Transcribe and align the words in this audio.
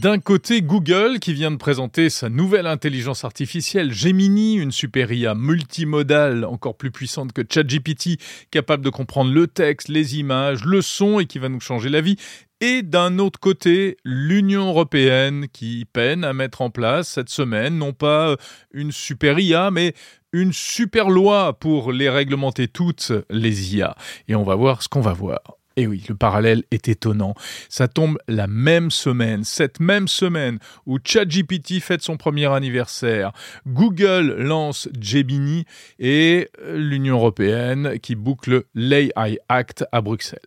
D'un 0.00 0.18
côté, 0.18 0.62
Google 0.62 1.18
qui 1.18 1.34
vient 1.34 1.50
de 1.50 1.56
présenter 1.56 2.08
sa 2.08 2.30
nouvelle 2.30 2.66
intelligence 2.66 3.24
artificielle 3.24 3.92
Gemini, 3.92 4.54
une 4.54 4.72
super 4.72 5.12
IA 5.12 5.34
multimodale 5.34 6.46
encore 6.46 6.78
plus 6.78 6.90
puissante 6.90 7.32
que 7.34 7.42
ChatGPT, 7.42 8.18
capable 8.50 8.82
de 8.84 8.88
comprendre 8.88 9.32
le 9.32 9.46
texte, 9.46 9.88
les 9.88 10.18
images, 10.18 10.64
le 10.64 10.80
son 10.80 11.20
et 11.20 11.26
qui 11.26 11.38
va 11.38 11.50
nous 11.50 11.60
changer 11.60 11.90
la 11.90 12.00
vie. 12.00 12.16
Et 12.62 12.82
d'un 12.82 13.18
autre 13.18 13.38
côté, 13.38 13.98
l'Union 14.02 14.68
européenne 14.68 15.46
qui 15.52 15.84
peine 15.84 16.24
à 16.24 16.32
mettre 16.32 16.62
en 16.62 16.70
place 16.70 17.08
cette 17.08 17.28
semaine 17.28 17.76
non 17.76 17.92
pas 17.92 18.36
une 18.72 18.92
super 18.92 19.38
IA, 19.38 19.70
mais 19.70 19.92
une 20.32 20.54
super 20.54 21.10
loi 21.10 21.58
pour 21.58 21.92
les 21.92 22.08
réglementer 22.08 22.66
toutes 22.66 23.12
les 23.28 23.74
IA. 23.76 23.94
Et 24.26 24.34
on 24.36 24.44
va 24.44 24.54
voir 24.54 24.82
ce 24.82 24.88
qu'on 24.88 25.02
va 25.02 25.12
voir. 25.12 25.58
Et 25.76 25.86
oui, 25.86 26.04
le 26.08 26.14
parallèle 26.14 26.64
est 26.70 26.88
étonnant. 26.88 27.34
Ça 27.68 27.88
tombe 27.88 28.18
la 28.28 28.46
même 28.46 28.90
semaine, 28.90 29.44
cette 29.44 29.80
même 29.80 30.08
semaine 30.08 30.58
où 30.86 30.98
ChatGPT 31.02 31.80
fête 31.80 32.02
son 32.02 32.16
premier 32.16 32.46
anniversaire, 32.52 33.32
Google 33.66 34.34
lance 34.38 34.88
Gemini 35.00 35.64
et 35.98 36.50
l'Union 36.74 37.16
européenne 37.16 37.98
qui 38.00 38.14
boucle 38.14 38.64
l'AI 38.74 39.38
Act 39.48 39.84
à 39.92 40.00
Bruxelles. 40.00 40.40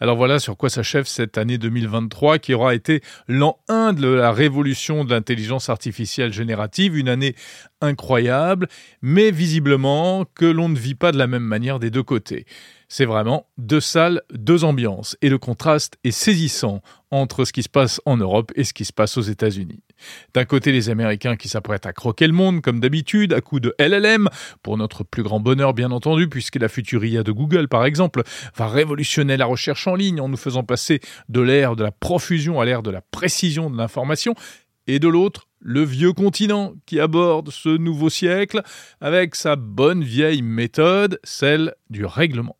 Alors 0.00 0.16
voilà 0.16 0.38
sur 0.38 0.56
quoi 0.56 0.70
s'achève 0.70 1.06
cette 1.06 1.38
année 1.38 1.58
2023 1.58 2.38
qui 2.38 2.54
aura 2.54 2.74
été 2.74 3.00
l'an 3.28 3.58
1 3.68 3.92
de 3.92 4.08
la 4.08 4.32
révolution 4.32 5.04
de 5.04 5.10
l'intelligence 5.10 5.68
artificielle 5.68 6.32
générative, 6.32 6.96
une 6.96 7.08
année 7.08 7.34
incroyable, 7.80 8.68
mais 9.02 9.30
visiblement 9.30 10.24
que 10.34 10.46
l'on 10.46 10.68
ne 10.68 10.78
vit 10.78 10.94
pas 10.94 11.12
de 11.12 11.18
la 11.18 11.26
même 11.26 11.42
manière 11.42 11.78
des 11.78 11.90
deux 11.90 12.02
côtés. 12.02 12.46
C'est 12.88 13.06
vraiment 13.06 13.46
deux 13.58 13.80
salles, 13.80 14.22
deux 14.32 14.64
ambiances, 14.64 15.16
et 15.22 15.28
le 15.28 15.38
contraste 15.38 15.98
est 16.04 16.10
saisissant 16.10 16.82
entre 17.14 17.44
ce 17.44 17.52
qui 17.52 17.62
se 17.62 17.68
passe 17.68 18.00
en 18.06 18.16
Europe 18.16 18.50
et 18.56 18.64
ce 18.64 18.72
qui 18.72 18.84
se 18.84 18.92
passe 18.92 19.16
aux 19.16 19.22
États-Unis. 19.22 19.82
D'un 20.34 20.44
côté, 20.44 20.72
les 20.72 20.90
Américains 20.90 21.36
qui 21.36 21.48
s'apprêtent 21.48 21.86
à 21.86 21.92
croquer 21.92 22.26
le 22.26 22.32
monde, 22.32 22.60
comme 22.60 22.80
d'habitude, 22.80 23.32
à 23.32 23.40
coups 23.40 23.62
de 23.62 23.74
LLM, 23.78 24.28
pour 24.62 24.76
notre 24.76 25.04
plus 25.04 25.22
grand 25.22 25.40
bonheur 25.40 25.74
bien 25.74 25.92
entendu, 25.92 26.28
puisque 26.28 26.56
la 26.56 26.68
future 26.68 27.04
IA 27.04 27.22
de 27.22 27.32
Google, 27.32 27.68
par 27.68 27.84
exemple, 27.84 28.22
va 28.56 28.66
révolutionner 28.66 29.36
la 29.36 29.46
recherche 29.46 29.86
en 29.86 29.94
ligne 29.94 30.20
en 30.20 30.28
nous 30.28 30.36
faisant 30.36 30.64
passer 30.64 31.00
de 31.28 31.40
l'ère 31.40 31.76
de 31.76 31.84
la 31.84 31.92
profusion 31.92 32.60
à 32.60 32.64
l'ère 32.64 32.82
de 32.82 32.90
la 32.90 33.00
précision 33.00 33.70
de 33.70 33.76
l'information, 33.76 34.34
et 34.86 34.98
de 34.98 35.08
l'autre, 35.08 35.48
le 35.60 35.82
vieux 35.82 36.12
continent 36.12 36.74
qui 36.84 37.00
aborde 37.00 37.50
ce 37.50 37.70
nouveau 37.70 38.10
siècle 38.10 38.62
avec 39.00 39.34
sa 39.34 39.56
bonne 39.56 40.04
vieille 40.04 40.42
méthode, 40.42 41.18
celle 41.24 41.74
du 41.88 42.04
règlement. 42.04 42.56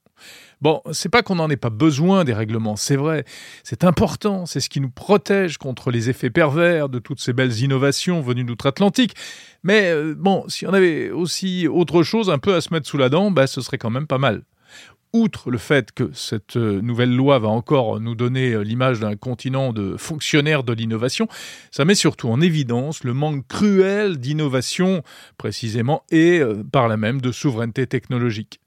Bon, 0.61 0.81
c'est 0.93 1.09
pas 1.09 1.23
qu'on 1.23 1.37
n'en 1.37 1.51
ait 1.51 1.57
pas 1.57 1.71
besoin 1.71 2.25
des 2.25 2.33
règlements, 2.33 2.77
c'est 2.77 2.97
vrai, 2.97 3.25
c'est 3.63 3.85
important, 3.85 4.47
c'est 4.47 4.61
ce 4.61 4.69
qui 4.69 4.81
nous 4.81 4.91
protège 4.91 5.59
contre 5.59 5.91
les 5.91 6.11
effets 6.11 6.31
pervers 6.31 6.89
de 6.89 6.99
toutes 6.99 7.21
ces 7.21 7.33
belles 7.33 7.61
innovations 7.61 8.21
venues 8.21 8.45
d'outre-Atlantique. 8.45 9.15
Mais 9.63 9.91
euh, 9.91 10.15
bon, 10.17 10.45
si 10.49 10.67
on 10.67 10.73
avait 10.73 11.11
aussi 11.11 11.67
autre 11.69 12.03
chose 12.03 12.31
un 12.31 12.39
peu 12.39 12.55
à 12.55 12.61
se 12.61 12.73
mettre 12.73 12.87
sous 12.87 12.99
la 12.99 13.09
dent, 13.09 13.31
bah, 13.31 13.47
ce 13.47 13.61
serait 13.61 13.79
quand 13.79 13.91
même 13.91 14.07
pas 14.07 14.19
mal 14.19 14.43
outre 15.13 15.53
le 15.53 15.59
fait 15.59 15.93
que 15.93 16.11
cette 16.13 16.57
euh, 16.57 16.81
nouvelle 16.81 17.15
loi 17.15 17.39
va 17.39 17.47
encore 17.47 18.01
nous 18.01 18.17
donner 18.17 18.51
euh, 18.51 18.63
l'image 18.65 18.99
d'un 18.99 19.15
continent 19.15 19.73
de 19.73 19.97
fonctionnaires 19.97 20.65
de 20.65 20.73
l'innovation, 20.73 21.29
ça 21.71 21.85
met 21.85 21.95
surtout 21.95 22.29
en 22.31 22.41
évidence 22.41 23.05
le 23.05 23.15
manque 23.15 23.47
cruel 23.47 24.19
d'innovation 24.19 25.05
précisément 25.39 26.03
et 26.11 26.43
par 26.73 26.89
là 26.89 26.97
même 26.97 27.21
de 27.21 27.31
souveraineté 27.31 27.87
technologique. 27.87 28.59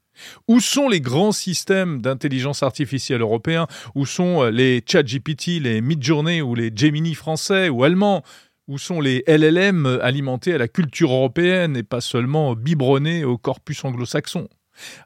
Où 0.46 0.60
sont 0.60 0.88
les 0.88 1.00
grands 1.00 1.32
systèmes 1.32 2.00
d'intelligence 2.00 2.62
artificielle 2.62 3.20
européens? 3.20 3.66
Où 3.94 4.06
sont 4.06 4.44
euh, 4.44 4.50
les 4.50 4.82
ChatGPT, 4.86 5.60
les 5.60 5.80
Midjourney 5.80 6.42
ou 6.42 6.54
les 6.54 6.70
Gemini 6.74 7.14
français 7.14 7.68
ou 7.68 7.84
allemands? 7.84 8.22
Où 8.66 8.76
sont 8.76 9.00
les 9.00 9.24
LLM 9.26 9.98
alimentés 10.02 10.52
à 10.52 10.58
la 10.58 10.68
culture 10.68 11.10
européenne 11.10 11.76
et 11.76 11.82
pas 11.82 12.02
seulement 12.02 12.54
biberonnés 12.54 13.24
au 13.24 13.38
corpus 13.38 13.82
anglo-saxon? 13.84 14.48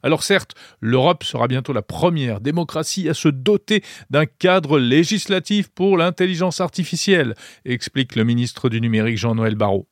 Alors 0.03 0.23
certes, 0.23 0.53
l'Europe 0.81 1.25
sera 1.25 1.49
bientôt 1.49 1.73
la 1.73 1.83
première 1.83 2.41
démocratie 2.41 3.09
à 3.09 3.15
se 3.15 3.29
doter 3.29 3.83
d'un 4.11 4.27
cadre 4.27 4.79
législatif 4.79 5.69
pour 5.69 5.97
l'intelligence 5.97 6.61
artificielle, 6.61 7.35
explique 7.65 8.17
le 8.17 8.25
ministre 8.25 8.69
du 8.69 8.81
numérique 8.81 9.19
Jean-Noël 9.19 9.55
Barrot. 9.55 9.89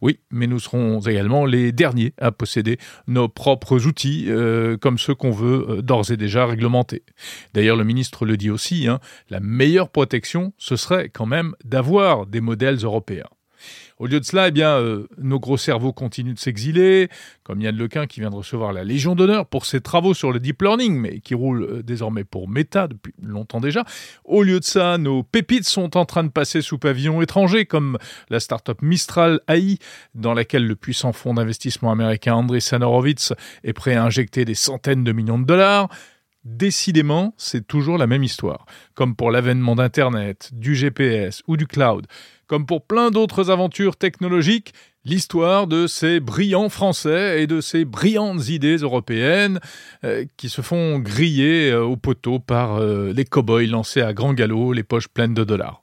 Oui, 0.00 0.20
mais 0.30 0.46
nous 0.46 0.60
serons 0.60 1.00
également 1.00 1.46
les 1.46 1.72
derniers 1.72 2.12
à 2.20 2.32
posséder 2.32 2.78
nos 3.06 3.28
propres 3.28 3.86
outils, 3.86 4.26
euh, 4.28 4.76
comme 4.76 4.98
ceux 4.98 5.14
qu'on 5.14 5.30
veut 5.30 5.66
euh, 5.68 5.82
d'ores 5.82 6.10
et 6.10 6.16
déjà 6.16 6.46
réglementer. 6.46 7.02
D'ailleurs, 7.54 7.76
le 7.76 7.84
ministre 7.84 8.24
le 8.24 8.36
dit 8.36 8.50
aussi, 8.50 8.88
hein, 8.88 9.00
la 9.30 9.40
meilleure 9.40 9.90
protection, 9.90 10.52
ce 10.58 10.76
serait 10.76 11.08
quand 11.08 11.26
même 11.26 11.54
d'avoir 11.64 12.26
des 12.26 12.40
modèles 12.40 12.76
européens. 12.76 13.28
Au 13.98 14.06
lieu 14.06 14.18
de 14.18 14.24
cela, 14.24 14.48
eh 14.48 14.50
bien, 14.50 14.70
euh, 14.70 15.06
nos 15.18 15.38
gros 15.38 15.56
cerveaux 15.56 15.92
continuent 15.92 16.34
de 16.34 16.38
s'exiler, 16.38 17.08
comme 17.44 17.60
Yann 17.60 17.76
Lequin 17.76 18.06
qui 18.06 18.20
vient 18.20 18.30
de 18.30 18.34
recevoir 18.34 18.72
la 18.72 18.82
Légion 18.82 19.14
d'honneur 19.14 19.46
pour 19.46 19.66
ses 19.66 19.80
travaux 19.80 20.14
sur 20.14 20.32
le 20.32 20.40
deep 20.40 20.62
learning, 20.62 20.98
mais 20.98 21.20
qui 21.20 21.34
roule 21.34 21.62
euh, 21.62 21.82
désormais 21.82 22.24
pour 22.24 22.48
Meta 22.48 22.88
depuis 22.88 23.14
longtemps 23.22 23.60
déjà. 23.60 23.84
Au 24.24 24.42
lieu 24.42 24.58
de 24.58 24.64
ça, 24.64 24.98
nos 24.98 25.22
pépites 25.22 25.68
sont 25.68 25.96
en 25.96 26.04
train 26.04 26.24
de 26.24 26.28
passer 26.28 26.60
sous 26.60 26.78
pavillon 26.78 27.22
étranger, 27.22 27.66
comme 27.66 27.98
la 28.30 28.40
start-up 28.40 28.82
Mistral 28.82 29.40
AI, 29.48 29.78
dans 30.14 30.34
laquelle 30.34 30.66
le 30.66 30.76
puissant 30.76 31.12
fonds 31.12 31.34
d'investissement 31.34 31.92
américain 31.92 32.34
Andreessen 32.34 32.82
Horowitz 32.82 33.32
est 33.62 33.72
prêt 33.72 33.94
à 33.94 34.04
injecter 34.04 34.44
des 34.44 34.54
centaines 34.54 35.04
de 35.04 35.12
millions 35.12 35.38
de 35.38 35.46
dollars. 35.46 35.88
Décidément, 36.44 37.34
c'est 37.38 37.66
toujours 37.66 37.96
la 37.96 38.06
même 38.06 38.22
histoire. 38.22 38.66
Comme 38.94 39.16
pour 39.16 39.30
l'avènement 39.30 39.76
d'Internet, 39.76 40.50
du 40.52 40.74
GPS 40.74 41.42
ou 41.46 41.56
du 41.56 41.66
cloud, 41.66 42.06
comme 42.46 42.66
pour 42.66 42.86
plein 42.86 43.10
d'autres 43.10 43.50
aventures 43.50 43.96
technologiques, 43.96 44.72
l'histoire 45.04 45.66
de 45.66 45.86
ces 45.86 46.20
brillants 46.20 46.68
Français 46.68 47.42
et 47.42 47.46
de 47.46 47.60
ces 47.60 47.84
brillantes 47.84 48.48
idées 48.48 48.76
européennes 48.76 49.60
euh, 50.04 50.24
qui 50.36 50.48
se 50.48 50.62
font 50.62 50.98
griller 50.98 51.70
euh, 51.70 51.82
au 51.82 51.96
poteau 51.96 52.38
par 52.38 52.76
euh, 52.76 53.12
les 53.12 53.24
cow-boys 53.24 53.66
lancés 53.66 54.00
à 54.00 54.12
grand 54.12 54.32
galop, 54.32 54.72
les 54.72 54.82
poches 54.82 55.08
pleines 55.08 55.34
de 55.34 55.44
dollars. 55.44 55.82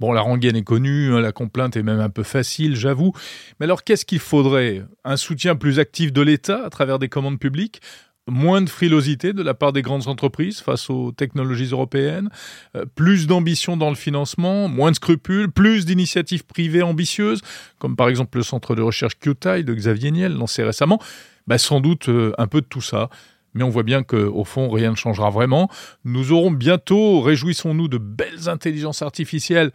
Bon, 0.00 0.12
la 0.12 0.22
rengaine 0.22 0.56
est 0.56 0.64
connue, 0.64 1.12
hein, 1.12 1.20
la 1.20 1.32
complainte 1.32 1.76
est 1.76 1.82
même 1.82 2.00
un 2.00 2.10
peu 2.10 2.22
facile, 2.24 2.74
j'avoue. 2.74 3.12
Mais 3.60 3.64
alors, 3.64 3.84
qu'est-ce 3.84 4.04
qu'il 4.04 4.18
faudrait? 4.18 4.82
Un 5.04 5.16
soutien 5.16 5.54
plus 5.54 5.78
actif 5.78 6.12
de 6.12 6.22
l'État 6.22 6.64
à 6.64 6.70
travers 6.70 6.98
des 6.98 7.08
commandes 7.08 7.38
publiques? 7.38 7.80
Moins 8.28 8.62
de 8.62 8.68
frilosité 8.68 9.32
de 9.32 9.42
la 9.42 9.54
part 9.54 9.72
des 9.72 9.82
grandes 9.82 10.06
entreprises 10.08 10.60
face 10.60 10.90
aux 10.90 11.12
technologies 11.12 11.70
européennes, 11.72 12.28
euh, 12.76 12.84
plus 12.94 13.26
d'ambition 13.26 13.76
dans 13.76 13.90
le 13.90 13.96
financement, 13.96 14.68
moins 14.68 14.90
de 14.90 14.96
scrupules, 14.96 15.50
plus 15.50 15.84
d'initiatives 15.86 16.44
privées 16.44 16.82
ambitieuses, 16.82 17.40
comme 17.78 17.96
par 17.96 18.08
exemple 18.08 18.38
le 18.38 18.44
centre 18.44 18.74
de 18.74 18.82
recherche 18.82 19.18
QTI 19.18 19.64
de 19.64 19.74
Xavier 19.74 20.10
Niel 20.12 20.34
lancé 20.34 20.62
récemment, 20.62 21.00
bah, 21.46 21.58
sans 21.58 21.80
doute 21.80 22.08
euh, 22.08 22.32
un 22.38 22.46
peu 22.46 22.60
de 22.60 22.66
tout 22.66 22.80
ça. 22.80 23.08
Mais 23.54 23.64
on 23.64 23.68
voit 23.68 23.82
bien 23.82 24.02
qu'au 24.02 24.44
fond, 24.44 24.70
rien 24.70 24.92
ne 24.92 24.96
changera 24.96 25.28
vraiment. 25.28 25.68
Nous 26.04 26.32
aurons 26.32 26.50
bientôt, 26.50 27.20
réjouissons-nous, 27.20 27.88
de 27.88 27.98
belles 27.98 28.48
intelligences 28.48 29.02
artificielles 29.02 29.72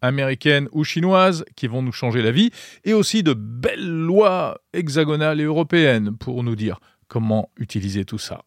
américaines 0.00 0.68
ou 0.72 0.84
chinoises 0.84 1.44
qui 1.56 1.66
vont 1.66 1.82
nous 1.82 1.90
changer 1.90 2.22
la 2.22 2.30
vie, 2.30 2.50
et 2.84 2.92
aussi 2.92 3.22
de 3.22 3.32
belles 3.32 3.88
lois 3.88 4.58
hexagonales 4.72 5.40
et 5.40 5.44
européennes 5.44 6.16
pour 6.16 6.44
nous 6.44 6.54
dire 6.54 6.78
comment 7.08 7.50
utiliser 7.56 8.04
tout 8.04 8.18
ça. 8.18 8.45